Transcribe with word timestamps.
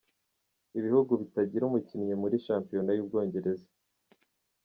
Ibihugu 0.77 1.11
bitagira 1.21 1.63
umukinnyi 1.65 2.13
muri 2.21 2.35
shampiyona 2.45 2.91
y’u 2.93 3.07
Bwongereza. 3.07 3.67